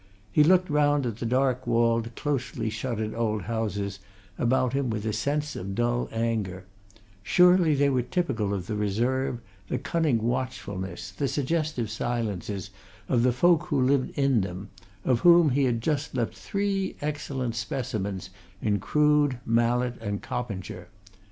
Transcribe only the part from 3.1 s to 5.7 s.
old houses about him with a sense